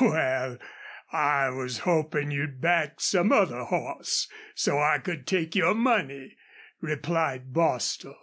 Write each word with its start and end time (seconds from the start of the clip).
"Wal, 0.00 0.58
I 1.10 1.50
was 1.50 1.78
hopin' 1.78 2.30
you'd 2.30 2.60
back 2.60 3.00
some 3.00 3.32
other 3.32 3.64
hoss, 3.64 4.28
so 4.54 4.78
I 4.78 5.00
could 5.00 5.26
take 5.26 5.56
your 5.56 5.74
money," 5.74 6.36
replied 6.80 7.52
Bostil. 7.52 8.16